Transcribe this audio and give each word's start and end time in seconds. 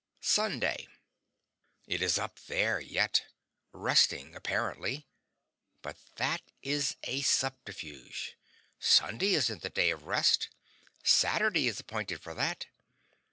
SUNDAY. 0.21 0.87
It 1.85 2.01
is 2.01 2.17
up 2.17 2.39
there 2.47 2.79
yet. 2.79 3.21
Resting, 3.71 4.35
apparently. 4.35 5.05
But 5.83 5.95
that 6.15 6.41
is 6.63 6.95
a 7.03 7.21
subterfuge: 7.21 8.35
Sunday 8.79 9.35
isn't 9.35 9.61
the 9.61 9.69
day 9.69 9.91
of 9.91 10.05
rest; 10.07 10.49
Saturday 11.03 11.67
is 11.67 11.79
appointed 11.79 12.19
for 12.19 12.33
that. 12.33 12.65